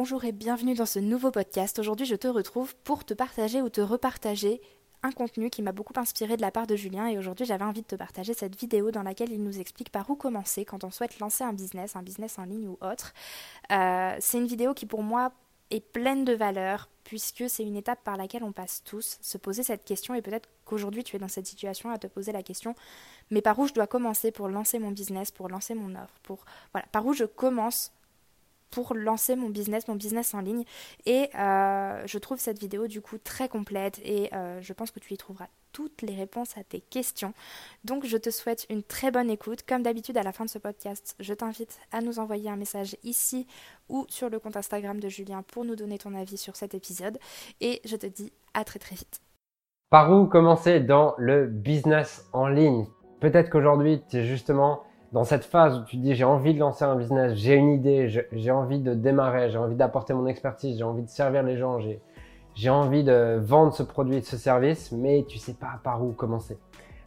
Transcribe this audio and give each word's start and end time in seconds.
bonjour 0.00 0.24
et 0.24 0.32
bienvenue 0.32 0.72
dans 0.72 0.86
ce 0.86 0.98
nouveau 0.98 1.30
podcast. 1.30 1.78
Aujourd'hui, 1.78 2.06
je 2.06 2.14
te 2.14 2.26
retrouve 2.26 2.74
pour 2.84 3.04
te 3.04 3.12
partager 3.12 3.60
ou 3.60 3.68
te 3.68 3.82
repartager 3.82 4.62
un 5.02 5.12
contenu 5.12 5.50
qui 5.50 5.60
m'a 5.60 5.72
beaucoup 5.72 5.92
inspiré 5.96 6.38
de 6.38 6.40
la 6.40 6.50
part 6.50 6.66
de 6.66 6.74
Julien 6.74 7.06
et 7.06 7.18
aujourd'hui 7.18 7.44
j'avais 7.44 7.66
envie 7.66 7.82
de 7.82 7.86
te 7.86 7.96
partager 7.96 8.32
cette 8.32 8.58
vidéo 8.58 8.92
dans 8.92 9.02
laquelle 9.02 9.30
il 9.30 9.44
nous 9.44 9.60
explique 9.60 9.90
par 9.92 10.08
où 10.08 10.16
commencer 10.16 10.64
quand 10.64 10.84
on 10.84 10.90
souhaite 10.90 11.18
lancer 11.18 11.44
un 11.44 11.52
business, 11.52 11.96
un 11.96 12.02
business 12.02 12.38
en 12.38 12.44
ligne 12.44 12.66
ou 12.66 12.78
autre. 12.80 13.12
Euh, 13.72 14.16
c'est 14.20 14.38
une 14.38 14.46
vidéo 14.46 14.72
qui 14.72 14.86
pour 14.86 15.02
moi 15.02 15.32
est 15.70 15.84
pleine 15.86 16.24
de 16.24 16.32
valeur 16.32 16.88
puisque 17.04 17.44
c'est 17.50 17.64
une 17.64 17.76
étape 17.76 18.02
par 18.02 18.16
laquelle 18.16 18.42
on 18.42 18.52
passe 18.52 18.82
tous, 18.82 19.18
se 19.20 19.36
poser 19.36 19.62
cette 19.62 19.84
question 19.84 20.14
et 20.14 20.22
peut-être 20.22 20.48
qu'aujourd'hui 20.64 21.04
tu 21.04 21.16
es 21.16 21.18
dans 21.18 21.28
cette 21.28 21.46
situation 21.46 21.90
à 21.90 21.98
te 21.98 22.06
poser 22.06 22.32
la 22.32 22.42
question 22.42 22.74
mais 23.30 23.42
par 23.42 23.58
où 23.58 23.66
je 23.66 23.74
dois 23.74 23.86
commencer 23.86 24.30
pour 24.30 24.48
lancer 24.48 24.78
mon 24.78 24.92
business, 24.92 25.30
pour 25.30 25.50
lancer 25.50 25.74
mon 25.74 25.94
offre, 25.94 26.14
pour 26.22 26.46
par 26.90 27.04
où 27.04 27.12
je 27.12 27.24
commence 27.24 27.92
pour 28.70 28.94
lancer 28.94 29.36
mon 29.36 29.48
business, 29.48 29.88
mon 29.88 29.94
business 29.94 30.34
en 30.34 30.40
ligne. 30.40 30.64
Et 31.06 31.28
euh, 31.34 32.02
je 32.06 32.18
trouve 32.18 32.38
cette 32.38 32.58
vidéo 32.58 32.86
du 32.86 33.00
coup 33.00 33.18
très 33.18 33.48
complète 33.48 34.00
et 34.04 34.30
euh, 34.34 34.60
je 34.60 34.72
pense 34.72 34.90
que 34.90 35.00
tu 35.00 35.14
y 35.14 35.16
trouveras 35.16 35.46
toutes 35.72 36.02
les 36.02 36.14
réponses 36.14 36.56
à 36.56 36.64
tes 36.64 36.80
questions. 36.80 37.32
Donc 37.84 38.04
je 38.04 38.16
te 38.16 38.30
souhaite 38.30 38.66
une 38.70 38.82
très 38.82 39.10
bonne 39.10 39.30
écoute. 39.30 39.60
Comme 39.66 39.82
d'habitude 39.82 40.16
à 40.16 40.22
la 40.22 40.32
fin 40.32 40.44
de 40.44 40.50
ce 40.50 40.58
podcast, 40.58 41.14
je 41.20 41.34
t'invite 41.34 41.78
à 41.92 42.00
nous 42.00 42.18
envoyer 42.18 42.50
un 42.50 42.56
message 42.56 42.96
ici 43.04 43.46
ou 43.88 44.04
sur 44.08 44.30
le 44.30 44.38
compte 44.38 44.56
Instagram 44.56 45.00
de 45.00 45.08
Julien 45.08 45.42
pour 45.42 45.64
nous 45.64 45.76
donner 45.76 45.98
ton 45.98 46.14
avis 46.14 46.36
sur 46.36 46.56
cet 46.56 46.74
épisode. 46.74 47.18
Et 47.60 47.80
je 47.84 47.96
te 47.96 48.06
dis 48.06 48.32
à 48.54 48.64
très 48.64 48.78
très 48.78 48.96
vite. 48.96 49.20
Par 49.90 50.12
où 50.12 50.26
commencer 50.26 50.80
dans 50.80 51.14
le 51.18 51.46
business 51.46 52.28
en 52.32 52.48
ligne? 52.48 52.86
Peut-être 53.20 53.50
qu'aujourd'hui 53.50 54.02
tu 54.08 54.18
es 54.18 54.24
justement 54.24 54.84
dans 55.12 55.24
cette 55.24 55.44
phase 55.44 55.78
où 55.78 55.84
tu 55.84 55.96
dis 55.96 56.14
j'ai 56.14 56.24
envie 56.24 56.54
de 56.54 56.60
lancer 56.60 56.84
un 56.84 56.96
business, 56.96 57.34
j'ai 57.34 57.54
une 57.54 57.72
idée, 57.72 58.08
j'ai 58.32 58.50
envie 58.50 58.78
de 58.78 58.94
démarrer, 58.94 59.50
j'ai 59.50 59.58
envie 59.58 59.74
d'apporter 59.74 60.14
mon 60.14 60.26
expertise, 60.26 60.78
j'ai 60.78 60.84
envie 60.84 61.02
de 61.02 61.08
servir 61.08 61.42
les 61.42 61.56
gens, 61.56 61.78
j'ai 62.54 62.70
envie 62.70 63.02
de 63.02 63.38
vendre 63.42 63.72
ce 63.72 63.82
produit, 63.82 64.22
ce 64.22 64.36
service, 64.36 64.92
mais 64.92 65.24
tu 65.28 65.38
sais 65.38 65.54
pas 65.54 65.80
par 65.82 66.04
où 66.04 66.12
commencer. 66.12 66.58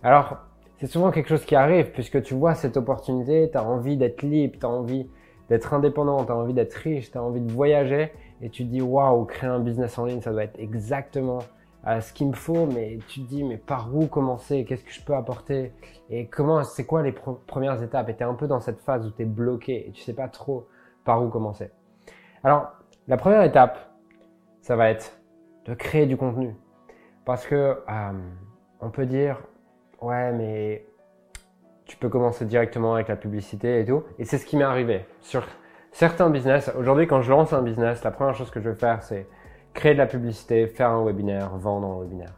Alors, 0.01 0.37
c'est 0.79 0.87
souvent 0.87 1.11
quelque 1.11 1.29
chose 1.29 1.45
qui 1.45 1.55
arrive 1.55 1.91
puisque 1.91 2.21
tu 2.23 2.33
vois 2.33 2.55
cette 2.55 2.75
opportunité, 2.75 3.49
tu 3.49 3.57
as 3.57 3.63
envie 3.63 3.95
d'être 3.95 4.21
libre, 4.21 4.57
tu 4.59 4.65
as 4.65 4.69
envie 4.69 5.07
d'être 5.49 5.73
indépendant, 5.73 6.25
tu 6.25 6.31
as 6.31 6.35
envie 6.35 6.53
d'être 6.53 6.73
riche, 6.73 7.11
tu 7.11 7.17
as 7.17 7.23
envie 7.23 7.41
de 7.41 7.51
voyager 7.51 8.11
et 8.41 8.49
tu 8.49 8.65
dis 8.65 8.81
waouh, 8.81 9.23
créer 9.23 9.49
un 9.49 9.59
business 9.59 9.97
en 9.97 10.05
ligne, 10.05 10.19
ça 10.19 10.31
doit 10.31 10.43
être 10.43 10.59
exactement 10.59 11.39
à 11.83 11.99
ce 12.01 12.13
qu'il 12.13 12.27
me 12.27 12.33
faut, 12.33 12.65
mais 12.65 12.97
tu 13.07 13.21
te 13.21 13.27
dis, 13.27 13.43
mais 13.43 13.57
par 13.57 13.93
où 13.93 14.07
commencer? 14.07 14.63
Qu'est-ce 14.65 14.83
que 14.83 14.91
je 14.91 15.03
peux 15.03 15.15
apporter? 15.15 15.73
Et 16.09 16.27
comment, 16.27 16.63
c'est 16.63 16.85
quoi 16.85 17.03
les 17.03 17.11
premières 17.11 17.81
étapes? 17.83 18.09
Et 18.09 18.15
tu 18.15 18.23
es 18.23 18.25
un 18.25 18.35
peu 18.35 18.47
dans 18.47 18.61
cette 18.61 18.79
phase 18.79 19.05
où 19.05 19.11
tu 19.11 19.23
es 19.23 19.25
bloqué 19.25 19.87
et 19.87 19.91
tu 19.91 20.01
sais 20.01 20.13
pas 20.13 20.29
trop 20.29 20.67
par 21.03 21.23
où 21.23 21.29
commencer. 21.29 21.71
Alors, 22.43 22.71
la 23.07 23.17
première 23.17 23.43
étape, 23.43 23.77
ça 24.61 24.75
va 24.75 24.89
être 24.89 25.19
de 25.65 25.73
créer 25.73 26.05
du 26.05 26.15
contenu. 26.15 26.55
Parce 27.25 27.45
que 27.45 27.55
euh, 27.55 28.11
on 28.79 28.89
peut 28.89 29.05
dire, 29.05 29.41
ouais, 30.01 30.31
mais 30.31 30.85
tu 31.85 31.97
peux 31.97 32.09
commencer 32.09 32.45
directement 32.45 32.95
avec 32.95 33.09
la 33.09 33.17
publicité 33.17 33.81
et 33.81 33.85
tout. 33.85 34.03
Et 34.19 34.25
c'est 34.25 34.37
ce 34.37 34.45
qui 34.45 34.55
m'est 34.55 34.63
arrivé. 34.63 35.05
Sur 35.19 35.45
certains 35.91 36.29
business, 36.29 36.71
aujourd'hui, 36.77 37.07
quand 37.07 37.21
je 37.21 37.31
lance 37.31 37.51
un 37.51 37.61
business, 37.61 38.03
la 38.03 38.11
première 38.11 38.35
chose 38.35 38.51
que 38.51 38.61
je 38.61 38.69
vais 38.69 38.75
faire, 38.75 39.03
c'est 39.03 39.27
créer 39.73 39.93
de 39.93 39.97
la 39.97 40.07
publicité, 40.07 40.67
faire 40.67 40.89
un 40.89 41.03
webinaire, 41.03 41.57
vendre 41.57 41.87
un 41.87 42.01
webinaire. 42.01 42.33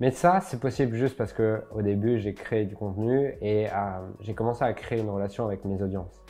Mais 0.00 0.10
ça, 0.12 0.40
c'est 0.40 0.60
possible 0.60 0.94
juste 0.96 1.16
parce 1.16 1.32
que 1.32 1.62
au 1.72 1.82
début, 1.82 2.18
j'ai 2.18 2.32
créé 2.32 2.64
du 2.64 2.76
contenu 2.76 3.34
et 3.40 3.68
euh, 3.68 3.72
j'ai 4.20 4.34
commencé 4.34 4.64
à 4.64 4.72
créer 4.72 5.00
une 5.00 5.10
relation 5.10 5.44
avec 5.44 5.64
mes 5.64 5.82
audiences. 5.82 6.22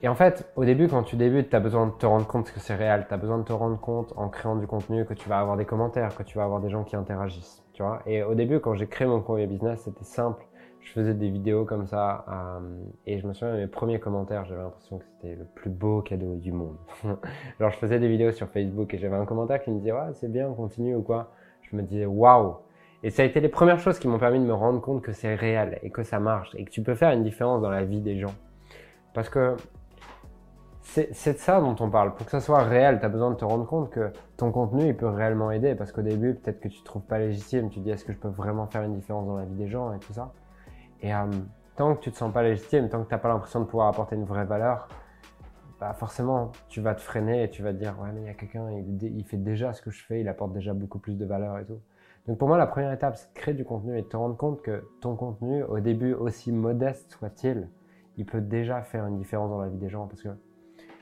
Et 0.00 0.06
en 0.06 0.14
fait, 0.14 0.48
au 0.54 0.64
début, 0.64 0.86
quand 0.86 1.02
tu 1.02 1.16
débutes, 1.16 1.50
tu 1.50 1.56
as 1.56 1.60
besoin 1.60 1.86
de 1.86 1.90
te 1.90 2.06
rendre 2.06 2.26
compte 2.26 2.52
que 2.52 2.60
c'est 2.60 2.76
réel. 2.76 3.06
Tu 3.08 3.14
as 3.14 3.16
besoin 3.16 3.38
de 3.38 3.42
te 3.42 3.52
rendre 3.52 3.80
compte 3.80 4.12
en 4.16 4.28
créant 4.28 4.54
du 4.54 4.68
contenu 4.68 5.04
que 5.04 5.14
tu 5.14 5.28
vas 5.28 5.40
avoir 5.40 5.56
des 5.56 5.64
commentaires, 5.64 6.14
que 6.16 6.22
tu 6.22 6.38
vas 6.38 6.44
avoir 6.44 6.60
des 6.60 6.70
gens 6.70 6.84
qui 6.84 6.94
interagissent. 6.94 7.64
Tu 7.72 7.82
vois 7.82 8.00
et 8.06 8.22
au 8.22 8.34
début, 8.34 8.60
quand 8.60 8.74
j'ai 8.74 8.86
créé 8.86 9.08
mon 9.08 9.20
premier 9.20 9.48
business, 9.48 9.82
c'était 9.84 10.04
simple 10.04 10.44
je 10.88 10.92
faisais 10.94 11.12
des 11.12 11.28
vidéos 11.28 11.66
comme 11.66 11.86
ça 11.86 12.24
euh, 12.28 12.60
et 13.06 13.18
je 13.18 13.26
me 13.26 13.34
souviens 13.34 13.54
de 13.54 13.60
mes 13.60 13.66
premiers 13.66 14.00
commentaires, 14.00 14.46
j'avais 14.46 14.62
l'impression 14.62 14.98
que 14.98 15.04
c'était 15.04 15.34
le 15.34 15.44
plus 15.44 15.68
beau 15.68 16.00
cadeau 16.00 16.34
du 16.36 16.50
monde. 16.50 16.76
Genre 17.60 17.70
je 17.70 17.76
faisais 17.76 17.98
des 17.98 18.08
vidéos 18.08 18.32
sur 18.32 18.48
Facebook 18.48 18.94
et 18.94 18.98
j'avais 18.98 19.16
un 19.16 19.26
commentaire 19.26 19.62
qui 19.62 19.70
me 19.70 19.78
disait 19.78 19.92
ouais 19.92 20.12
c'est 20.14 20.32
bien, 20.32 20.50
continue 20.54 20.94
ou 20.94 21.02
quoi. 21.02 21.30
Je 21.62 21.76
me 21.76 21.82
disais 21.82 22.06
waouh. 22.06 22.56
Et 23.02 23.10
ça 23.10 23.22
a 23.22 23.26
été 23.26 23.40
les 23.40 23.50
premières 23.50 23.78
choses 23.80 23.98
qui 23.98 24.08
m'ont 24.08 24.18
permis 24.18 24.38
de 24.40 24.46
me 24.46 24.54
rendre 24.54 24.80
compte 24.80 25.02
que 25.02 25.12
c'est 25.12 25.34
réel 25.34 25.78
et 25.82 25.90
que 25.90 26.02
ça 26.02 26.18
marche 26.20 26.54
et 26.56 26.64
que 26.64 26.70
tu 26.70 26.82
peux 26.82 26.94
faire 26.94 27.10
une 27.10 27.22
différence 27.22 27.60
dans 27.60 27.70
la 27.70 27.84
vie 27.84 28.00
des 28.00 28.18
gens. 28.18 28.34
Parce 29.12 29.28
que 29.28 29.56
c'est 30.80 31.34
de 31.34 31.38
ça 31.38 31.60
dont 31.60 31.76
on 31.80 31.90
parle. 31.90 32.14
Pour 32.14 32.24
que 32.24 32.32
ça 32.32 32.40
soit 32.40 32.62
réel, 32.62 32.98
tu 32.98 33.04
as 33.04 33.10
besoin 33.10 33.30
de 33.30 33.36
te 33.36 33.44
rendre 33.44 33.66
compte 33.66 33.90
que 33.90 34.10
ton 34.38 34.50
contenu, 34.50 34.86
il 34.86 34.96
peut 34.96 35.06
réellement 35.06 35.50
aider. 35.50 35.74
Parce 35.74 35.92
qu'au 35.92 36.00
début, 36.00 36.34
peut-être 36.34 36.60
que 36.60 36.68
tu 36.68 36.80
te 36.80 36.84
trouves 36.84 37.02
pas 37.02 37.18
légitime. 37.18 37.68
Tu 37.68 37.78
te 37.78 37.84
dis, 37.84 37.90
est-ce 37.90 38.04
que 38.04 38.12
je 38.12 38.18
peux 38.18 38.28
vraiment 38.28 38.66
faire 38.66 38.82
une 38.82 38.94
différence 38.94 39.26
dans 39.26 39.36
la 39.36 39.44
vie 39.44 39.54
des 39.54 39.68
gens 39.68 39.92
et 39.92 39.98
tout 39.98 40.14
ça? 40.14 40.32
Et 41.02 41.14
euh, 41.14 41.26
tant 41.76 41.94
que 41.94 42.00
tu 42.00 42.10
te 42.10 42.16
sens 42.16 42.32
pas 42.32 42.42
légitime, 42.42 42.88
tant 42.88 43.02
que 43.02 43.08
tu 43.08 43.14
n'as 43.14 43.18
pas 43.18 43.28
l'impression 43.28 43.60
de 43.60 43.66
pouvoir 43.66 43.88
apporter 43.88 44.16
une 44.16 44.24
vraie 44.24 44.44
valeur, 44.44 44.88
bah 45.80 45.92
forcément, 45.92 46.50
tu 46.68 46.80
vas 46.80 46.94
te 46.94 47.00
freiner 47.00 47.44
et 47.44 47.50
tu 47.50 47.62
vas 47.62 47.72
te 47.72 47.78
dire, 47.78 47.94
ouais, 48.00 48.10
mais 48.12 48.22
il 48.22 48.26
y 48.26 48.30
a 48.30 48.34
quelqu'un, 48.34 48.68
il, 48.70 49.24
fait 49.24 49.36
déjà 49.36 49.72
ce 49.72 49.80
que 49.80 49.90
je 49.90 50.04
fais, 50.04 50.20
il 50.20 50.28
apporte 50.28 50.52
déjà 50.52 50.74
beaucoup 50.74 50.98
plus 50.98 51.16
de 51.16 51.24
valeur 51.24 51.58
et 51.58 51.64
tout. 51.64 51.80
Donc 52.26 52.38
pour 52.38 52.48
moi, 52.48 52.58
la 52.58 52.66
première 52.66 52.92
étape, 52.92 53.16
c'est 53.16 53.28
de 53.28 53.34
créer 53.34 53.54
du 53.54 53.64
contenu 53.64 53.96
et 53.96 54.02
de 54.02 54.06
te 54.06 54.16
rendre 54.16 54.36
compte 54.36 54.60
que 54.60 54.84
ton 55.00 55.14
contenu, 55.14 55.62
au 55.62 55.78
début, 55.78 56.14
aussi 56.14 56.50
modeste 56.50 57.12
soit-il, 57.12 57.68
il 58.16 58.26
peut 58.26 58.40
déjà 58.40 58.82
faire 58.82 59.06
une 59.06 59.16
différence 59.16 59.50
dans 59.50 59.60
la 59.60 59.68
vie 59.68 59.78
des 59.78 59.88
gens. 59.88 60.08
Parce 60.08 60.22
que 60.22 60.30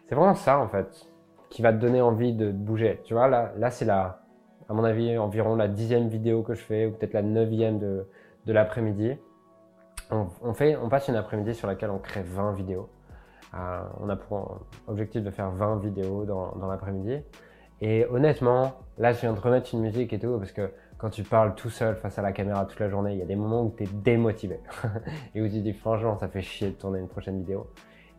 c'est 0.06 0.14
vraiment 0.14 0.34
ça, 0.34 0.58
en 0.58 0.68
fait, 0.68 1.08
qui 1.48 1.62
va 1.62 1.72
te 1.72 1.78
donner 1.78 2.02
envie 2.02 2.34
de 2.34 2.52
bouger. 2.52 3.00
Tu 3.04 3.14
vois, 3.14 3.28
là, 3.28 3.52
là 3.56 3.70
c'est 3.70 3.86
la, 3.86 4.20
à 4.68 4.74
mon 4.74 4.84
avis, 4.84 5.16
environ 5.16 5.56
la 5.56 5.68
dixième 5.68 6.08
vidéo 6.08 6.42
que 6.42 6.54
je 6.54 6.62
fais, 6.62 6.84
ou 6.84 6.92
peut-être 6.92 7.14
la 7.14 7.22
neuvième 7.22 7.78
de, 7.78 8.06
de 8.44 8.52
l'après-midi 8.52 9.16
on, 10.10 10.54
fait, 10.54 10.76
on 10.76 10.88
passe 10.88 11.08
une 11.08 11.16
après-midi 11.16 11.54
sur 11.54 11.66
laquelle 11.66 11.90
on 11.90 11.98
crée 11.98 12.22
20 12.22 12.52
vidéos. 12.52 12.88
Euh, 13.54 13.82
on 14.00 14.08
a 14.08 14.16
pour 14.16 14.66
objectif 14.86 15.22
de 15.22 15.30
faire 15.30 15.50
20 15.50 15.76
vidéos 15.76 16.24
dans, 16.24 16.66
l'après-midi. 16.68 17.22
Et 17.80 18.06
honnêtement, 18.06 18.74
là, 18.98 19.12
je 19.12 19.20
viens 19.20 19.32
de 19.32 19.40
remettre 19.40 19.74
une 19.74 19.80
musique 19.80 20.12
et 20.12 20.18
tout, 20.18 20.38
parce 20.38 20.52
que 20.52 20.70
quand 20.98 21.10
tu 21.10 21.22
parles 21.22 21.54
tout 21.54 21.68
seul 21.68 21.96
face 21.96 22.18
à 22.18 22.22
la 22.22 22.32
caméra 22.32 22.64
toute 22.64 22.80
la 22.80 22.88
journée, 22.88 23.12
il 23.12 23.18
y 23.18 23.22
a 23.22 23.26
des 23.26 23.36
moments 23.36 23.62
où 23.62 23.74
tu 23.76 23.84
es 23.84 23.86
démotivé. 23.86 24.60
et 25.34 25.42
où 25.42 25.46
tu 25.46 25.54
te 25.54 25.58
dis, 25.58 25.72
franchement, 25.72 26.16
ça 26.16 26.28
fait 26.28 26.42
chier 26.42 26.70
de 26.70 26.74
tourner 26.74 27.00
une 27.00 27.08
prochaine 27.08 27.38
vidéo. 27.38 27.66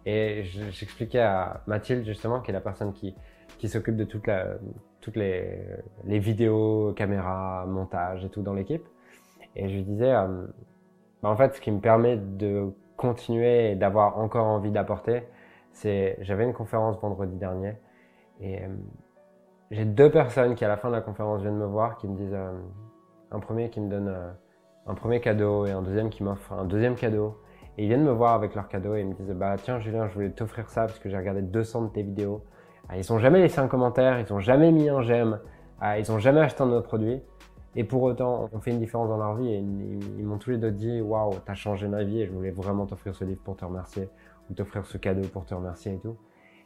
Et 0.05 0.43
j'expliquais 0.43 1.19
à 1.19 1.63
Mathilde, 1.67 2.05
justement, 2.05 2.39
qui 2.39 2.51
est 2.51 2.53
la 2.53 2.61
personne 2.61 2.93
qui, 2.93 3.15
s'occupe 3.67 3.95
de 3.95 4.03
toutes 4.03 5.15
les, 5.15 5.59
les 6.05 6.19
vidéos, 6.19 6.93
caméras, 6.95 7.65
montage 7.65 8.23
et 8.25 8.29
tout 8.29 8.41
dans 8.41 8.53
l'équipe. 8.53 8.85
Et 9.55 9.67
je 9.67 9.73
lui 9.73 9.83
disais, 9.83 10.13
euh, 10.13 10.45
bah, 11.21 11.29
en 11.29 11.35
fait, 11.35 11.55
ce 11.55 11.61
qui 11.61 11.71
me 11.71 11.79
permet 11.79 12.17
de 12.17 12.73
continuer 12.95 13.71
et 13.71 13.75
d'avoir 13.75 14.17
encore 14.17 14.45
envie 14.45 14.71
d'apporter, 14.71 15.23
c'est 15.71 16.17
j'avais 16.21 16.43
une 16.43 16.53
conférence 16.53 16.99
vendredi 16.99 17.35
dernier 17.35 17.75
et 18.41 18.63
euh, 18.63 18.67
j'ai 19.71 19.85
deux 19.85 20.09
personnes 20.09 20.55
qui 20.55 20.65
à 20.65 20.67
la 20.67 20.77
fin 20.77 20.89
de 20.89 20.93
la 20.93 21.01
conférence 21.01 21.41
viennent 21.41 21.57
me 21.57 21.65
voir, 21.65 21.97
qui 21.97 22.07
me 22.07 22.15
disent 22.15 22.33
euh, 22.33 22.51
un 23.31 23.39
premier 23.39 23.69
qui 23.69 23.81
me 23.81 23.89
donne 23.89 24.07
euh, 24.07 24.31
un 24.87 24.93
premier 24.93 25.19
cadeau 25.19 25.65
et 25.65 25.71
un 25.71 25.81
deuxième 25.81 26.09
qui 26.09 26.23
m'offre 26.23 26.53
un 26.53 26.65
deuxième 26.65 26.95
cadeau. 26.95 27.37
Et 27.77 27.83
ils 27.83 27.87
viennent 27.87 28.03
me 28.03 28.11
voir 28.11 28.33
avec 28.33 28.55
leur 28.55 28.67
cadeau 28.67 28.95
et 28.95 29.01
ils 29.01 29.07
me 29.07 29.13
disent 29.13 29.29
bah 29.31 29.55
tiens 29.61 29.79
Julien, 29.79 30.07
je 30.07 30.13
voulais 30.13 30.29
t'offrir 30.31 30.69
ça 30.69 30.85
parce 30.85 30.99
que 30.99 31.09
j'ai 31.09 31.17
regardé 31.17 31.41
200 31.41 31.83
de 31.83 31.87
tes 31.89 32.03
vidéos. 32.03 32.43
Ah, 32.89 32.97
ils 32.97 33.11
ont 33.11 33.19
jamais 33.19 33.39
laissé 33.39 33.59
un 33.59 33.67
commentaire, 33.67 34.19
ils 34.19 34.31
ont 34.33 34.39
jamais 34.39 34.71
mis 34.71 34.89
un 34.89 35.01
j'aime, 35.01 35.39
ah, 35.81 35.99
ils 35.99 36.11
ont 36.11 36.19
jamais 36.19 36.39
acheté 36.39 36.63
un 36.63 36.67
de 36.67 36.71
nos 36.71 36.81
produits. 36.81 37.21
Et 37.79 37.83
pour 37.83 38.01
autant, 38.01 38.49
on 38.53 38.59
fait 38.59 38.71
une 38.71 38.79
différence 38.79 39.07
dans 39.07 39.17
leur 39.17 39.35
vie 39.35 39.53
et 39.53 39.57
ils, 39.57 40.25
m'ont 40.25 40.39
tous 40.39 40.49
les 40.49 40.57
deux 40.57 40.71
dit 40.71 40.99
Waouh, 40.99 41.35
t'as 41.45 41.53
changé 41.53 41.87
ma 41.87 42.03
vie 42.03 42.23
et 42.23 42.25
je 42.25 42.31
voulais 42.31 42.49
vraiment 42.49 42.87
t'offrir 42.87 43.13
ce 43.13 43.23
livre 43.23 43.39
pour 43.43 43.55
te 43.55 43.63
remercier 43.63 44.09
ou 44.49 44.55
t'offrir 44.55 44.83
ce 44.87 44.97
cadeau 44.97 45.27
pour 45.27 45.45
te 45.45 45.53
remercier 45.53 45.93
et 45.93 45.99
tout. 45.99 46.17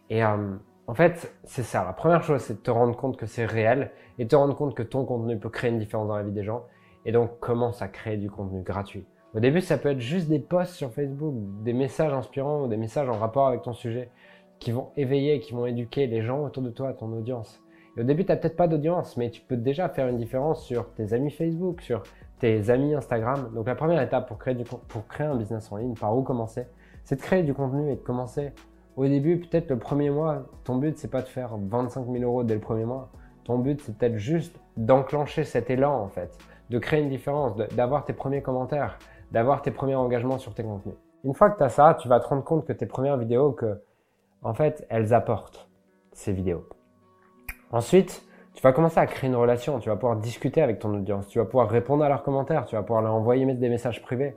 Et 0.10 0.24
euh, 0.24 0.56
en 0.88 0.94
fait, 0.94 1.36
c'est 1.44 1.64
ça. 1.64 1.84
La 1.84 1.92
première 1.92 2.24
chose, 2.24 2.40
c'est 2.40 2.54
de 2.54 2.60
te 2.60 2.72
rendre 2.72 2.96
compte 2.96 3.18
que 3.18 3.26
c'est 3.26 3.46
réel 3.46 3.92
et 4.20 4.28
te 4.28 4.38
rendre 4.38 4.56
compte 4.56 4.74
que 4.74 4.84
ton 4.84 5.04
contenu 5.04 5.38
peut 5.38 5.50
créer 5.50 5.70
une 5.70 5.80
différence 5.80 6.08
dans 6.08 6.16
la 6.16 6.24
vie 6.24 6.32
des 6.32 6.46
gens. 6.46 6.64
Et 7.06 7.12
donc, 7.12 7.40
commence 7.42 7.82
à 7.82 7.90
créer 7.90 8.16
du 8.16 8.30
contenu 8.30 8.62
gratuit. 8.62 9.06
Au 9.36 9.42
début, 9.42 9.60
ça 9.60 9.78
peut 9.78 9.90
être 9.90 10.00
juste 10.00 10.30
des 10.30 10.40
posts 10.40 10.76
sur 10.76 10.94
Facebook, 10.94 11.36
des 11.64 11.74
messages 11.74 12.14
inspirants 12.14 12.64
ou 12.64 12.68
des 12.70 12.78
messages 12.78 13.10
en 13.10 13.18
rapport 13.18 13.48
avec 13.48 13.64
ton 13.64 13.74
sujet 13.74 14.12
qui 14.60 14.72
vont 14.72 14.92
éveiller, 14.96 15.42
qui 15.42 15.54
vont 15.54 15.66
éduquer 15.66 16.08
les 16.08 16.22
gens 16.22 16.46
autour 16.46 16.64
de 16.64 16.70
toi, 16.70 16.94
ton 16.94 17.12
audience. 17.12 17.62
Et 17.98 18.02
au 18.02 18.04
début, 18.04 18.26
tu 18.26 18.32
n'as 18.32 18.38
peut-être 18.38 18.56
pas 18.56 18.68
d'audience, 18.68 19.18
mais 19.18 19.30
tu 19.30 19.42
peux 19.42 19.58
déjà 19.58 19.90
faire 19.90 20.08
une 20.08 20.18
différence 20.18 20.64
sur 20.64 20.94
tes 20.94 21.14
amis 21.14 21.32
Facebook, 21.32 21.82
sur 21.82 22.04
tes 22.40 22.70
amis 22.70 22.96
Instagram. 22.96 23.52
Donc 23.54 23.68
la 23.68 23.76
première 23.76 24.02
étape 24.02 24.28
pour 24.28 24.38
créer, 24.38 24.56
du, 24.56 24.64
pour 24.64 25.08
créer 25.08 25.28
un 25.28 25.36
business 25.36 25.72
en 25.72 25.78
ligne, 25.78 25.94
par 25.94 26.16
où 26.18 26.24
commencer? 26.24 26.66
C'est 27.04 27.18
de 27.18 27.22
créer 27.22 27.44
du 27.44 27.54
contenu 27.54 27.92
et 27.92 27.96
de 27.96 28.02
commencer. 28.02 28.54
Au 28.96 29.06
début, 29.06 29.40
peut-être 29.40 29.70
le 29.70 29.78
premier 29.78 30.10
mois, 30.10 30.44
ton 30.64 30.76
but, 30.76 30.98
c'est 30.98 31.10
pas 31.10 31.22
de 31.22 31.28
faire 31.28 31.58
25 31.58 32.06
000 32.12 32.24
euros 32.24 32.44
dès 32.44 32.56
le 32.56 32.60
premier 32.60 32.86
mois. 32.86 33.10
Ton 33.44 33.58
but, 33.58 33.82
c'est 33.82 33.96
peut-être 33.98 34.18
juste 34.18 34.60
d'enclencher 34.78 35.44
cet 35.44 35.70
élan, 35.70 35.94
en 35.94 36.08
fait, 36.08 36.38
de 36.70 36.80
créer 36.80 37.02
une 37.02 37.10
différence, 37.10 37.56
d'avoir 37.76 38.06
tes 38.06 38.14
premiers 38.14 38.42
commentaires, 38.42 39.00
d'avoir 39.32 39.62
tes 39.62 39.72
premiers 39.72 39.96
engagements 39.96 40.38
sur 40.38 40.54
tes 40.54 40.64
contenus. 40.64 40.96
Une 41.24 41.34
fois 41.34 41.50
que 41.50 41.58
tu 41.58 41.64
as 41.64 41.70
ça, 41.70 41.96
tu 42.00 42.08
vas 42.08 42.20
te 42.20 42.28
rendre 42.28 42.44
compte 42.44 42.66
que 42.66 42.74
tes 42.74 42.86
premières 42.86 43.18
vidéos, 43.18 43.52
que, 43.52 43.82
en 44.42 44.54
fait, 44.54 44.86
elles 44.90 45.14
apportent 45.14 45.70
ces 46.14 46.34
vidéos. 46.34 46.66
Ensuite, 47.72 48.24
tu 48.54 48.62
vas 48.62 48.74
commencer 48.74 49.00
à 49.00 49.06
créer 49.06 49.30
une 49.30 49.36
relation, 49.36 49.80
tu 49.80 49.90
vas 49.90 49.96
pouvoir 49.96 50.18
discuter 50.18 50.62
avec 50.62 50.80
ton 50.80 50.94
audience, 50.94 51.28
tu 51.28 51.40
vas 51.40 51.46
pouvoir 51.46 51.70
répondre 51.70 52.04
à 52.04 52.10
leurs 52.10 52.24
commentaires, 52.24 52.66
tu 52.66 52.76
vas 52.76 52.82
pouvoir 52.82 53.02
leur 53.02 53.14
envoyer 53.14 53.46
des 53.46 53.70
messages 53.70 54.02
privés, 54.02 54.36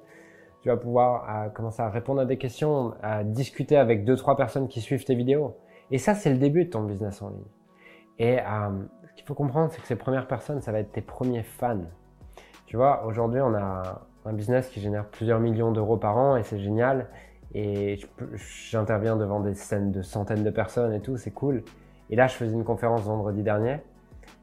tu 0.63 0.69
vas 0.69 0.77
pouvoir 0.77 1.27
euh, 1.29 1.49
commencer 1.49 1.83
à 1.83 1.91
répondre 1.91 2.21
à 2.21 2.27
des 2.27 2.39
questions, 2.39 2.95
à 3.03 3.25
discuter 3.25 3.77
avec 3.77 4.05
deux 4.05 4.17
trois 4.17 4.37
personnes 4.37 4.69
qui 4.69 4.81
suivent 4.81 5.05
tes 5.05 5.17
vidéos. 5.17 5.57
Et 5.91 5.99
ça, 5.99 6.15
c'est 6.15 6.31
le 6.31 6.39
début 6.39 6.67
de 6.67 6.71
ton 6.71 6.83
business 6.85 7.21
en 7.23 7.31
ligne. 7.31 7.45
Et 8.19 8.39
euh, 8.39 8.43
ce 9.09 9.15
qu'il 9.15 9.27
faut 9.27 9.35
comprendre, 9.35 9.71
c'est 9.73 9.81
que 9.81 9.87
ces 9.87 9.97
premières 9.97 10.29
personnes, 10.29 10.61
ça 10.61 10.71
va 10.71 10.79
être 10.79 10.93
tes 10.93 11.03
premiers 11.03 11.43
fans. 11.43 11.83
Tu 12.67 12.77
vois, 12.77 13.05
aujourd'hui, 13.05 13.41
on 13.41 13.55
a 13.55 14.03
un 14.25 14.33
business 14.33 14.69
qui 14.69 14.81
génère 14.81 15.07
plusieurs 15.07 15.41
millions 15.41 15.73
d'euros 15.73 15.97
par 15.97 16.17
an 16.17 16.37
et 16.37 16.45
c'est 16.45 16.61
génial. 16.61 17.09
Et 17.53 18.01
j'interviens 18.71 19.17
devant 19.17 19.41
des 19.41 19.55
scènes 19.55 19.93
de 19.93 20.03
centaines 20.03 20.45
de 20.45 20.51
personnes 20.51 20.93
et 20.93 21.01
tout, 21.01 21.17
c'est 21.17 21.31
cool. 21.31 21.63
Et 22.11 22.17
là, 22.17 22.27
je 22.27 22.35
faisais 22.35 22.53
une 22.53 22.65
conférence 22.65 23.03
vendredi 23.03 23.43
dernier 23.43 23.79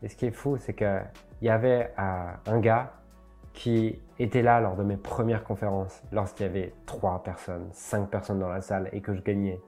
et 0.04 0.08
ce 0.08 0.16
qui 0.16 0.26
est 0.26 0.32
fou, 0.32 0.58
c'est 0.58 0.74
qu'il 0.74 1.04
y 1.42 1.50
avait 1.50 1.94
euh, 2.00 2.32
un 2.48 2.60
gars 2.60 2.94
qui 3.54 4.00
était 4.18 4.42
là 4.42 4.60
lors 4.62 4.76
de 4.76 4.84
mes 4.84 4.98
premières 4.98 5.44
conférences, 5.44 6.02
lorsqu'il 6.12 6.46
y 6.46 6.50
avait 6.50 6.74
3 6.86 7.24
personnes, 7.24 7.68
5 7.72 8.10
personnes 8.10 8.40
dans 8.40 8.50
la 8.50 8.62
salle 8.62 8.90
et 8.94 9.02
que 9.02 9.14
je 9.14 9.22
gagnais 9.22 9.60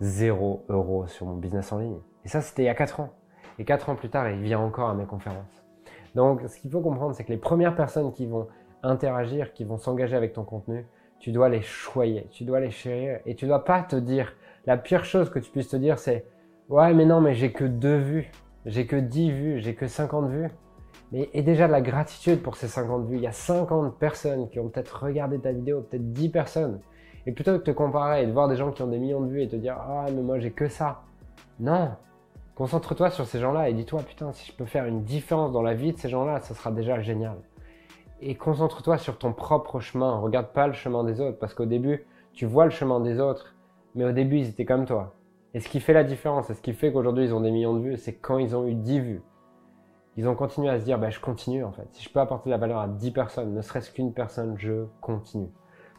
0 0.00 0.64
euros 0.68 1.06
sur 1.06 1.26
mon 1.26 1.36
business 1.36 1.72
en 1.72 1.78
ligne. 1.78 1.98
Et 2.24 2.28
ça, 2.28 2.40
c'était 2.40 2.62
il 2.62 2.66
y 2.66 2.70
a 2.70 2.74
4 2.74 3.00
ans. 3.00 3.10
Et 3.58 3.64
4 3.64 3.90
ans 3.90 3.94
plus 3.94 4.10
tard, 4.10 4.28
il 4.30 4.40
vient 4.40 4.58
encore 4.58 4.90
à 4.90 4.94
mes 4.94 5.04
conférences. 5.04 5.62
Donc, 6.14 6.42
ce 6.48 6.58
qu'il 6.58 6.70
faut 6.70 6.80
comprendre, 6.80 7.14
c'est 7.14 7.24
que 7.24 7.32
les 7.32 7.38
premières 7.38 7.74
personnes 7.74 8.12
qui 8.12 8.26
vont 8.26 8.48
interagir, 8.82 9.52
qui 9.52 9.64
vont 9.64 9.78
s'engager 9.78 10.16
avec 10.16 10.32
ton 10.32 10.44
contenu, 10.44 10.86
tu 11.18 11.32
dois 11.32 11.48
les 11.48 11.60
choyer, 11.60 12.26
tu 12.30 12.44
dois 12.44 12.60
les 12.60 12.70
chérir 12.70 13.20
et 13.26 13.34
tu 13.34 13.46
dois 13.46 13.64
pas 13.64 13.82
te 13.82 13.96
dire, 13.96 14.34
la 14.66 14.76
pire 14.76 15.04
chose 15.04 15.30
que 15.30 15.38
tu 15.38 15.50
puisses 15.50 15.68
te 15.68 15.76
dire, 15.76 15.98
c'est, 15.98 16.24
ouais, 16.70 16.94
mais 16.94 17.04
non, 17.04 17.20
mais 17.20 17.34
j'ai 17.34 17.52
que 17.52 17.64
deux 17.64 17.98
vues 17.98 18.30
j'ai 18.66 18.86
que 18.86 18.96
10 18.96 19.30
vues, 19.30 19.60
j'ai 19.60 19.74
que 19.74 19.86
50 19.86 20.28
vues. 20.28 20.50
Mais 21.12 21.28
et 21.32 21.42
déjà 21.42 21.66
de 21.66 21.72
la 21.72 21.80
gratitude 21.80 22.42
pour 22.42 22.56
ces 22.56 22.68
50 22.68 23.06
vues. 23.06 23.16
Il 23.16 23.22
y 23.22 23.26
a 23.26 23.32
50 23.32 23.98
personnes 23.98 24.48
qui 24.48 24.60
ont 24.60 24.68
peut-être 24.68 25.02
regardé 25.02 25.38
ta 25.40 25.52
vidéo, 25.52 25.80
peut-être 25.80 26.12
10 26.12 26.28
personnes. 26.28 26.80
Et 27.26 27.32
plutôt 27.32 27.52
que 27.52 27.58
de 27.58 27.62
te 27.62 27.70
comparer 27.70 28.22
et 28.22 28.26
de 28.26 28.32
voir 28.32 28.48
des 28.48 28.56
gens 28.56 28.70
qui 28.70 28.82
ont 28.82 28.86
des 28.86 28.98
millions 28.98 29.20
de 29.20 29.28
vues 29.28 29.42
et 29.42 29.48
te 29.48 29.56
dire 29.56 29.76
ah 29.78 30.06
mais 30.14 30.22
moi 30.22 30.38
j'ai 30.38 30.52
que 30.52 30.68
ça. 30.68 31.02
Non. 31.58 31.90
Concentre-toi 32.54 33.10
sur 33.10 33.26
ces 33.26 33.40
gens-là 33.40 33.68
et 33.68 33.72
dis-toi 33.72 34.02
putain 34.02 34.32
si 34.32 34.50
je 34.50 34.56
peux 34.56 34.66
faire 34.66 34.84
une 34.84 35.02
différence 35.02 35.52
dans 35.52 35.62
la 35.62 35.74
vie 35.74 35.92
de 35.92 35.98
ces 35.98 36.08
gens-là, 36.08 36.40
ça 36.40 36.54
sera 36.54 36.70
déjà 36.70 37.00
génial. 37.00 37.36
Et 38.20 38.34
concentre-toi 38.34 38.98
sur 38.98 39.18
ton 39.18 39.32
propre 39.32 39.80
chemin. 39.80 40.18
Regarde 40.18 40.48
pas 40.52 40.66
le 40.66 40.74
chemin 40.74 41.04
des 41.04 41.20
autres 41.20 41.38
parce 41.38 41.54
qu'au 41.54 41.66
début 41.66 42.06
tu 42.32 42.46
vois 42.46 42.64
le 42.64 42.70
chemin 42.70 43.00
des 43.00 43.20
autres, 43.20 43.56
mais 43.94 44.04
au 44.04 44.12
début 44.12 44.38
ils 44.38 44.48
étaient 44.48 44.64
comme 44.64 44.86
toi. 44.86 45.14
Et 45.54 45.60
ce 45.60 45.68
qui 45.68 45.80
fait 45.80 45.92
la 45.92 46.04
différence, 46.04 46.50
et 46.50 46.54
ce 46.54 46.62
qui 46.62 46.72
fait 46.72 46.92
qu'aujourd'hui 46.92 47.24
ils 47.24 47.34
ont 47.34 47.40
des 47.40 47.50
millions 47.50 47.74
de 47.74 47.80
vues, 47.80 47.96
c'est 47.96 48.14
quand 48.14 48.38
ils 48.38 48.54
ont 48.56 48.66
eu 48.66 48.74
10 48.74 49.00
vues. 49.00 49.22
Ils 50.16 50.28
ont 50.28 50.34
continué 50.34 50.68
à 50.68 50.78
se 50.78 50.84
dire, 50.84 50.98
bah, 50.98 51.10
je 51.10 51.20
continue 51.20 51.64
en 51.64 51.72
fait. 51.72 51.86
Si 51.92 52.02
je 52.04 52.10
peux 52.10 52.20
apporter 52.20 52.50
de 52.50 52.54
la 52.54 52.58
valeur 52.58 52.80
à 52.80 52.88
10 52.88 53.10
personnes, 53.12 53.54
ne 53.54 53.62
serait-ce 53.62 53.90
qu'une 53.90 54.12
personne, 54.12 54.54
je 54.58 54.84
continue. 55.00 55.50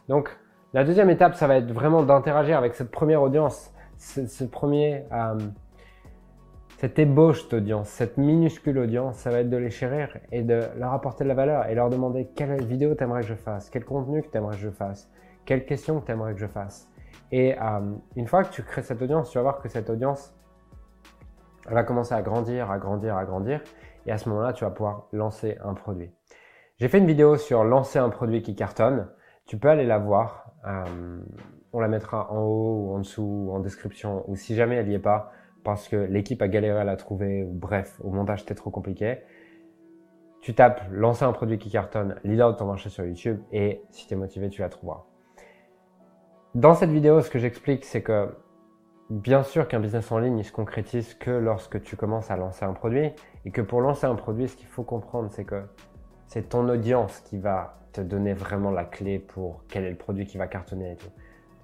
Donc, 0.08 0.36
la 0.74 0.84
deuxième 0.84 1.10
étape, 1.10 1.34
ça 1.34 1.46
va 1.46 1.56
être 1.56 1.70
vraiment 1.70 2.02
d'interagir 2.02 2.56
avec 2.56 2.74
cette 2.74 2.90
première 2.90 3.22
audience, 3.22 3.72
ce, 3.98 4.44
premier, 4.44 5.04
euh, 5.12 5.38
cette 6.78 6.98
ébauche 6.98 7.48
d'audience, 7.48 7.88
cette 7.88 8.16
minuscule 8.16 8.78
audience, 8.78 9.16
ça 9.16 9.30
va 9.30 9.40
être 9.40 9.50
de 9.50 9.56
les 9.56 9.70
chérir 9.70 10.16
et 10.30 10.42
de 10.42 10.60
leur 10.76 10.92
apporter 10.92 11.24
de 11.24 11.28
la 11.28 11.34
valeur 11.34 11.66
et 11.66 11.74
leur 11.74 11.90
demander 11.90 12.28
quelle 12.34 12.62
vidéo 12.64 12.94
t'aimerais 12.94 13.20
que 13.20 13.28
je 13.28 13.34
fasse, 13.34 13.70
quel 13.70 13.84
contenu 13.84 14.22
que 14.22 14.28
t'aimerais 14.28 14.56
que 14.56 14.62
je 14.62 14.70
fasse, 14.70 15.10
quelle 15.44 15.64
question 15.64 16.00
que 16.00 16.06
t'aimerais 16.06 16.34
que 16.34 16.40
je 16.40 16.46
fasse. 16.46 16.91
Et 17.32 17.58
euh, 17.58 17.80
une 18.14 18.26
fois 18.28 18.44
que 18.44 18.50
tu 18.50 18.62
crées 18.62 18.82
cette 18.82 19.02
audience, 19.02 19.30
tu 19.30 19.38
vas 19.38 19.42
voir 19.42 19.60
que 19.60 19.68
cette 19.68 19.90
audience 19.90 20.34
elle 21.66 21.74
va 21.74 21.84
commencer 21.84 22.14
à 22.14 22.22
grandir, 22.22 22.70
à 22.70 22.78
grandir, 22.78 23.16
à 23.16 23.24
grandir. 23.24 23.60
Et 24.06 24.12
à 24.12 24.18
ce 24.18 24.28
moment-là, 24.28 24.52
tu 24.52 24.64
vas 24.64 24.70
pouvoir 24.70 25.06
lancer 25.12 25.58
un 25.64 25.74
produit. 25.74 26.10
J'ai 26.78 26.88
fait 26.88 26.98
une 26.98 27.06
vidéo 27.06 27.36
sur 27.36 27.64
lancer 27.64 27.98
un 27.98 28.08
produit 28.08 28.42
qui 28.42 28.54
cartonne. 28.56 29.08
Tu 29.46 29.58
peux 29.58 29.68
aller 29.68 29.86
la 29.86 29.98
voir. 29.98 30.52
Euh, 30.66 31.20
on 31.72 31.80
la 31.80 31.88
mettra 31.88 32.32
en 32.32 32.42
haut 32.42 32.86
ou 32.86 32.94
en 32.94 32.98
dessous 32.98 33.46
ou 33.46 33.52
en 33.52 33.60
description. 33.60 34.24
Ou 34.28 34.36
si 34.36 34.54
jamais 34.54 34.76
elle 34.76 34.88
n'y 34.88 34.94
est 34.94 34.98
pas, 34.98 35.30
parce 35.64 35.88
que 35.88 35.96
l'équipe 35.96 36.42
a 36.42 36.48
galéré 36.48 36.80
à 36.80 36.84
la 36.84 36.96
trouver, 36.96 37.44
ou 37.44 37.52
bref, 37.52 38.00
au 38.02 38.10
montage 38.10 38.40
c'était 38.40 38.54
trop 38.54 38.70
compliqué. 38.70 39.18
Tu 40.40 40.54
tapes 40.54 40.82
lancer 40.90 41.24
un 41.24 41.32
produit 41.32 41.58
qui 41.58 41.70
cartonne, 41.70 42.16
leader 42.24 42.52
de 42.52 42.58
ton 42.58 42.66
marché 42.66 42.90
sur 42.90 43.04
YouTube, 43.04 43.40
et 43.52 43.82
si 43.90 44.08
tu 44.08 44.14
es 44.14 44.16
motivé, 44.16 44.48
tu 44.48 44.60
la 44.60 44.68
trouveras. 44.68 45.04
Dans 46.54 46.74
cette 46.74 46.90
vidéo, 46.90 47.22
ce 47.22 47.30
que 47.30 47.38
j'explique, 47.38 47.82
c'est 47.82 48.02
que 48.02 48.28
bien 49.08 49.42
sûr 49.42 49.68
qu'un 49.68 49.80
business 49.80 50.12
en 50.12 50.18
ligne, 50.18 50.36
il 50.36 50.44
se 50.44 50.52
concrétise 50.52 51.14
que 51.14 51.30
lorsque 51.30 51.82
tu 51.82 51.96
commences 51.96 52.30
à 52.30 52.36
lancer 52.36 52.66
un 52.66 52.74
produit 52.74 53.10
et 53.46 53.50
que 53.50 53.62
pour 53.62 53.80
lancer 53.80 54.04
un 54.04 54.14
produit, 54.14 54.48
ce 54.48 54.56
qu'il 54.56 54.66
faut 54.66 54.82
comprendre, 54.82 55.30
c'est 55.30 55.44
que 55.44 55.62
c'est 56.26 56.50
ton 56.50 56.68
audience 56.68 57.20
qui 57.20 57.38
va 57.38 57.78
te 57.94 58.02
donner 58.02 58.34
vraiment 58.34 58.70
la 58.70 58.84
clé 58.84 59.18
pour 59.18 59.64
quel 59.66 59.84
est 59.84 59.90
le 59.90 59.96
produit 59.96 60.26
qui 60.26 60.36
va 60.36 60.46
cartonner 60.46 60.92
et 60.92 60.96
tout. 60.96 61.08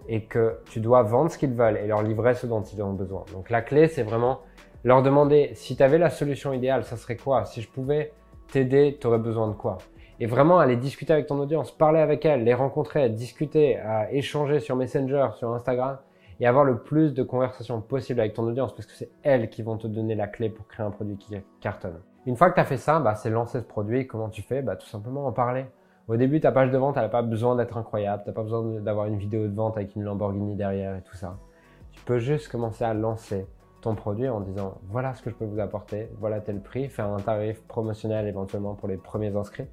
Et 0.09 0.25
que 0.25 0.61
tu 0.71 0.81
dois 0.81 1.03
vendre 1.03 1.31
ce 1.31 1.37
qu'ils 1.37 1.53
veulent 1.53 1.77
et 1.77 1.87
leur 1.87 2.03
livrer 2.03 2.35
ce 2.35 2.47
dont 2.47 2.63
ils 2.63 2.83
ont 2.83 2.95
besoin. 2.95 3.27
Donc 3.35 3.51
la 3.51 3.61
clé, 3.61 3.89
c'est 3.89 4.03
vraiment 4.03 4.41
leur 4.85 5.03
demander 5.03 5.51
si 5.53 5.77
tu 5.77 5.83
avais 5.83 5.99
la 5.99 6.09
solution 6.09 6.55
idéale, 6.55 6.85
ça 6.85 6.97
serait 6.97 7.17
quoi? 7.17 7.45
Si 7.45 7.61
je 7.61 7.69
pouvais 7.69 8.15
t'aider, 8.51 8.97
tu 8.99 9.07
aurais 9.07 9.19
besoin 9.19 9.49
de 9.49 9.55
quoi? 9.55 9.77
Et 10.21 10.27
vraiment 10.27 10.59
aller 10.59 10.77
discuter 10.77 11.13
avec 11.13 11.27
ton 11.27 11.39
audience, 11.39 11.71
parler 11.71 12.01
avec 12.01 12.25
elle, 12.25 12.45
les 12.45 12.55
rencontrer, 12.55 13.09
discuter, 13.09 13.79
échanger 14.11 14.61
sur 14.61 14.77
Messenger, 14.77 15.29
sur 15.37 15.53
Instagram 15.53 15.99
et 16.41 16.47
avoir 16.47 16.65
le 16.65 16.79
plus 16.79 17.15
de 17.15 17.23
conversations 17.23 17.81
possible 17.81 18.21
avec 18.21 18.35
ton 18.35 18.45
audience 18.45 18.75
parce 18.75 18.87
que 18.87 18.93
c'est 18.93 19.11
elles 19.23 19.49
qui 19.49 19.63
vont 19.63 19.77
te 19.77 19.87
donner 19.87 20.15
la 20.15 20.27
clé 20.27 20.51
pour 20.51 20.67
créer 20.67 20.87
un 20.87 20.91
produit 20.91 21.17
qui 21.17 21.35
cartonne. 21.61 22.01
Une 22.27 22.37
fois 22.37 22.51
que 22.51 22.55
tu 22.55 22.61
as 22.61 22.65
fait 22.65 22.77
ça, 22.77 23.01
bah, 23.01 23.15
c'est 23.15 23.31
lancer 23.31 23.61
ce 23.61 23.65
produit. 23.65 24.07
Comment 24.07 24.29
tu 24.29 24.43
fais? 24.43 24.61
Bah, 24.61 24.77
Tout 24.77 24.87
simplement 24.87 25.27
en 25.27 25.33
parler. 25.33 25.67
Au 26.09 26.17
début, 26.17 26.41
ta 26.41 26.53
page 26.53 26.71
de 26.71 26.79
vente, 26.79 26.97
elle 26.97 27.05
n'a 27.05 27.09
pas 27.09 27.23
besoin 27.23 27.57
d'être 27.57 27.77
incroyable. 27.77 28.23
Tu 28.23 28.29
n'as 28.29 28.35
pas 28.35 28.43
besoin 28.43 28.81
d'avoir 28.81 29.07
une 29.07 29.19
vidéo 29.19 29.47
de 29.47 29.55
vente 29.55 29.77
avec 29.77 29.95
une 29.95 30.03
Lamborghini 30.03 30.55
derrière 30.55 30.97
et 30.97 31.03
tout 31.03 31.17
ça. 31.17 31.39
Tu 31.93 32.03
peux 32.03 32.19
juste 32.19 32.49
commencer 32.49 32.85
à 32.85 32.95
lancer 32.95 33.47
ton 33.81 33.95
produit 33.95 34.29
en 34.29 34.41
disant 34.41 34.79
voilà 34.89 35.15
ce 35.15 35.23
que 35.23 35.31
je 35.31 35.37
peux 35.37 35.45
vous 35.45 35.61
apporter, 35.61 36.11
voilà 36.19 36.41
tel 36.41 36.61
prix, 36.61 36.89
faire 36.89 37.09
un 37.09 37.19
tarif 37.19 37.63
promotionnel 37.63 38.27
éventuellement 38.27 38.75
pour 38.75 38.89
les 38.89 38.97
premiers 38.97 39.35
inscrits 39.37 39.69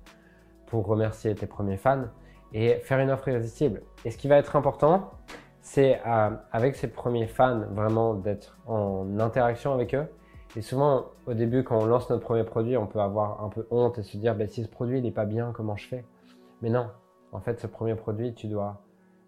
remercier 0.81 1.35
tes 1.35 1.47
premiers 1.47 1.77
fans 1.77 2.05
et 2.53 2.75
faire 2.75 2.99
une 2.99 3.09
offre 3.09 3.27
irrésistible. 3.27 3.81
Et 4.05 4.11
ce 4.11 4.17
qui 4.17 4.27
va 4.27 4.37
être 4.37 4.55
important, 4.55 5.11
c'est 5.61 5.99
euh, 6.05 6.29
avec 6.51 6.75
ces 6.75 6.87
premiers 6.87 7.27
fans 7.27 7.61
vraiment 7.71 8.13
d'être 8.13 8.57
en 8.67 9.19
interaction 9.19 9.73
avec 9.73 9.95
eux. 9.95 10.07
Et 10.55 10.61
souvent, 10.61 11.05
au 11.25 11.33
début, 11.33 11.63
quand 11.63 11.77
on 11.77 11.85
lance 11.85 12.09
notre 12.09 12.23
premier 12.23 12.43
produit, 12.43 12.77
on 12.77 12.87
peut 12.87 12.99
avoir 12.99 13.43
un 13.43 13.49
peu 13.49 13.67
honte 13.71 13.97
et 13.97 14.03
se 14.03 14.15
dire, 14.15 14.35
bah, 14.35 14.47
si 14.47 14.63
ce 14.63 14.69
produit 14.69 15.01
n'est 15.01 15.11
pas 15.11 15.25
bien, 15.25 15.51
comment 15.53 15.75
je 15.75 15.87
fais? 15.87 16.05
Mais 16.61 16.69
non, 16.69 16.87
en 17.31 17.41
fait, 17.41 17.59
ce 17.59 17.67
premier 17.67 17.95
produit, 17.95 18.33
tu 18.33 18.47
dois 18.47 18.81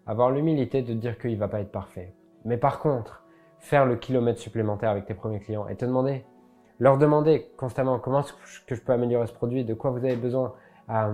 avoir 0.06 0.30
l'humilité 0.30 0.80
de 0.82 0.94
dire 0.94 1.18
qu'il 1.18 1.36
va 1.38 1.48
pas 1.48 1.60
être 1.60 1.70
parfait. 1.70 2.14
Mais 2.44 2.56
par 2.56 2.78
contre, 2.78 3.24
faire 3.58 3.84
le 3.84 3.96
kilomètre 3.96 4.40
supplémentaire 4.40 4.90
avec 4.90 5.04
tes 5.04 5.14
premiers 5.14 5.40
clients 5.40 5.68
et 5.68 5.76
te 5.76 5.84
demander, 5.84 6.24
leur 6.78 6.96
demander 6.96 7.50
constamment 7.56 7.98
comment 7.98 8.20
est-ce 8.20 8.32
que 8.66 8.74
je 8.74 8.80
peux 8.80 8.92
améliorer 8.92 9.26
ce 9.26 9.32
produit, 9.32 9.64
de 9.64 9.74
quoi 9.74 9.90
vous 9.90 9.98
avez 9.98 10.16
besoin, 10.16 10.54
euh, 10.90 11.12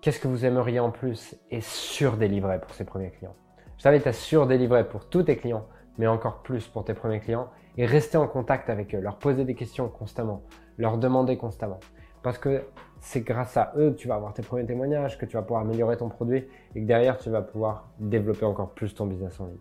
qu'est-ce 0.00 0.20
que 0.20 0.28
vous 0.28 0.44
aimeriez 0.44 0.80
en 0.80 0.90
plus 0.90 1.36
et 1.50 1.60
surdélivrer 1.60 2.60
pour 2.60 2.74
ces 2.74 2.84
premiers 2.84 3.10
clients? 3.10 3.36
Je 3.78 3.82
t'invite 3.82 4.06
à 4.06 4.12
surdélivrer 4.12 4.88
pour 4.88 5.08
tous 5.08 5.24
tes 5.24 5.36
clients, 5.36 5.66
mais 5.98 6.06
encore 6.06 6.42
plus 6.42 6.66
pour 6.66 6.84
tes 6.84 6.94
premiers 6.94 7.20
clients 7.20 7.50
et 7.76 7.86
rester 7.86 8.16
en 8.16 8.26
contact 8.26 8.70
avec 8.70 8.94
eux, 8.94 9.00
leur 9.00 9.18
poser 9.18 9.44
des 9.44 9.54
questions 9.54 9.88
constamment, 9.88 10.42
leur 10.78 10.98
demander 10.98 11.36
constamment. 11.36 11.80
Parce 12.22 12.38
que 12.38 12.64
c'est 13.00 13.20
grâce 13.20 13.56
à 13.56 13.72
eux 13.76 13.90
que 13.90 13.96
tu 13.96 14.08
vas 14.08 14.14
avoir 14.14 14.32
tes 14.32 14.42
premiers 14.42 14.66
témoignages, 14.66 15.18
que 15.18 15.26
tu 15.26 15.36
vas 15.36 15.42
pouvoir 15.42 15.62
améliorer 15.62 15.96
ton 15.96 16.08
produit 16.08 16.46
et 16.74 16.80
que 16.80 16.86
derrière 16.86 17.18
tu 17.18 17.30
vas 17.30 17.42
pouvoir 17.42 17.90
développer 17.98 18.46
encore 18.46 18.72
plus 18.72 18.94
ton 18.94 19.06
business 19.06 19.38
en 19.40 19.46
ligne. 19.46 19.58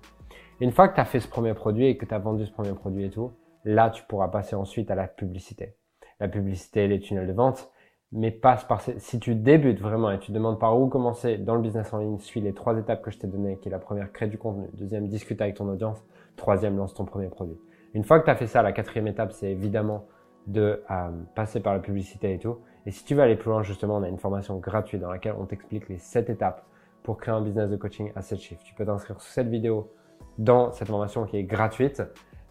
une 0.61 0.71
fois 0.71 0.87
que 0.87 0.95
tu 0.95 1.01
as 1.01 1.05
fait 1.05 1.19
ce 1.19 1.27
premier 1.27 1.53
produit 1.53 1.87
et 1.87 1.97
que 1.97 2.05
tu 2.05 2.13
as 2.13 2.19
vendu 2.19 2.45
ce 2.45 2.51
premier 2.51 2.73
produit 2.73 3.05
et 3.05 3.09
tout, 3.09 3.33
là 3.65 3.89
tu 3.89 4.03
pourras 4.03 4.29
passer 4.29 4.55
ensuite 4.55 4.89
à 4.89 4.95
la 4.95 5.07
publicité. 5.07 5.75
La 6.19 6.29
publicité, 6.29 6.87
les 6.87 6.99
tunnels 6.99 7.27
de 7.27 7.33
vente, 7.33 7.69
mais 8.15 8.31
passe 8.31 8.63
par 8.63 8.81
ces... 8.81 8.97
si 8.99 9.19
tu 9.19 9.35
débutes 9.35 9.81
vraiment 9.81 10.09
et 10.09 10.19
tu 10.19 10.31
demandes 10.31 10.57
par 10.57 10.79
où 10.79 10.87
commencer 10.87 11.37
dans 11.37 11.53
le 11.53 11.61
business 11.61 11.93
en 11.93 11.99
ligne, 11.99 12.17
suis 12.19 12.39
les 12.39 12.53
trois 12.53 12.77
étapes 12.77 13.01
que 13.01 13.11
je 13.11 13.19
t'ai 13.19 13.27
données, 13.27 13.57
qui 13.57 13.67
est 13.67 13.71
la 13.71 13.79
première, 13.79 14.11
crée 14.11 14.27
du 14.27 14.37
contenu, 14.37 14.67
deuxième, 14.73 15.07
discute 15.07 15.41
avec 15.41 15.55
ton 15.55 15.67
audience, 15.67 16.03
troisième, 16.37 16.77
lance 16.77 16.93
ton 16.93 17.03
premier 17.05 17.27
produit. 17.27 17.59
Une 17.93 18.05
fois 18.05 18.19
que 18.19 18.25
tu 18.25 18.31
as 18.31 18.35
fait 18.35 18.47
ça, 18.47 18.61
la 18.61 18.71
quatrième 18.71 19.07
étape, 19.07 19.33
c'est 19.33 19.51
évidemment 19.51 20.05
de 20.47 20.81
euh, 20.89 21.11
passer 21.35 21.59
par 21.59 21.73
la 21.73 21.79
publicité 21.79 22.33
et 22.33 22.39
tout. 22.39 22.57
Et 22.85 22.91
si 22.91 23.03
tu 23.03 23.15
veux 23.15 23.21
aller 23.21 23.35
plus 23.35 23.49
loin, 23.49 23.63
justement, 23.63 23.97
on 23.97 24.03
a 24.03 24.07
une 24.07 24.17
formation 24.17 24.57
gratuite 24.59 25.01
dans 25.01 25.11
laquelle 25.11 25.35
on 25.37 25.45
t'explique 25.45 25.89
les 25.89 25.97
sept 25.97 26.29
étapes 26.29 26.65
pour 27.03 27.17
créer 27.17 27.33
un 27.33 27.41
business 27.41 27.69
de 27.69 27.75
coaching 27.75 28.11
à 28.15 28.21
7 28.21 28.39
chiffres. 28.39 28.61
Tu 28.63 28.73
peux 28.73 28.85
t'inscrire 28.85 29.21
sur 29.21 29.31
cette 29.31 29.47
vidéo 29.47 29.91
dans 30.37 30.71
cette 30.71 30.87
formation 30.87 31.25
qui 31.25 31.37
est 31.37 31.43
gratuite. 31.43 32.01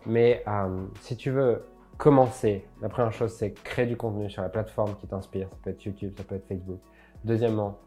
Mais 0.07 0.43
euh, 0.47 0.85
si 1.01 1.17
tu 1.17 1.31
veux 1.31 1.65
commencer, 1.97 2.67
la 2.81 2.89
première 2.89 3.13
chose, 3.13 3.33
c'est 3.33 3.53
créer 3.53 3.87
du 3.87 3.97
contenu 3.97 4.29
sur 4.31 4.43
la 4.43 4.49
plateforme 4.49 4.95
qui 4.97 5.07
t'inspire. 5.07 5.49
Ça 5.51 5.57
peut 5.63 5.71
être 5.71 5.85
YouTube, 5.85 6.13
ça 6.17 6.25
peut 6.25 6.35
être 6.35 6.47
Facebook. 6.47 6.81
Deuxièmement, 7.25 7.79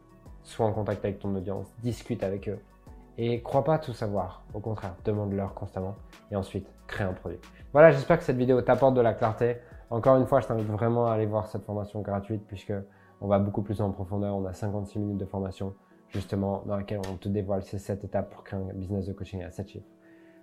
sois 0.44 0.66
en 0.66 0.74
contact 0.74 1.04
avec 1.06 1.20
ton 1.20 1.34
audience, 1.36 1.68
discute 1.82 2.24
avec 2.24 2.50
eux. 2.50 2.60
et 3.20 3.42
crois 3.42 3.64
pas 3.64 3.80
tout 3.80 3.94
savoir. 3.94 4.44
Au 4.54 4.60
contraire, 4.60 4.96
demande-leur 5.04 5.54
constamment 5.56 5.96
et 6.32 6.36
ensuite 6.36 6.68
crée 6.86 7.04
un 7.04 7.14
produit. 7.14 7.40
Voilà, 7.74 7.92
j'espère 7.92 8.20
que 8.20 8.24
cette 8.24 8.38
vidéo 8.38 8.62
t'apporte 8.62 8.94
de 8.94 9.02
la 9.02 9.14
clarté. 9.14 9.58
Encore 9.90 10.18
une 10.18 10.28
fois, 10.28 10.40
je 10.40 10.48
t'invite 10.48 10.68
vraiment 10.68 11.08
à 11.08 11.14
aller 11.14 11.26
voir 11.26 11.48
cette 11.48 11.64
formation 11.64 12.02
gratuite 12.02 12.44
puisque 12.48 12.74
on 13.20 13.28
va 13.28 13.40
beaucoup 13.40 13.64
plus 13.64 13.82
en 13.82 13.92
profondeur. 13.92 14.36
On 14.36 14.46
a 14.46 14.54
56 14.54 15.00
minutes 15.00 15.18
de 15.18 15.26
formation 15.26 15.74
justement 16.10 16.64
dans 16.66 16.78
laquelle 16.78 17.02
on 17.12 17.16
te 17.16 17.28
dévoile 17.28 17.64
ces 17.64 17.80
7 17.80 18.04
étapes 18.04 18.30
pour 18.30 18.44
créer 18.44 18.60
un 18.60 18.74
business 18.74 19.08
de 19.08 19.14
coaching 19.14 19.44
à 19.44 19.50
7 19.50 19.68
chiffres. 19.68 19.88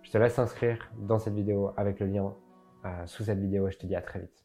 Je 0.03 0.11
te 0.11 0.19
laisse 0.19 0.35
t'inscrire 0.35 0.91
dans 0.99 1.19
cette 1.19 1.35
vidéo 1.35 1.73
avec 1.77 2.01
le 2.01 2.07
lien 2.07 2.35
sous 3.07 3.25
cette 3.25 3.39
vidéo 3.39 3.69
et 3.69 3.73
je 3.73 3.79
te 3.79 3.87
dis 3.87 3.97
à 3.97 4.03
très 4.03 4.21
vite. 4.21 4.43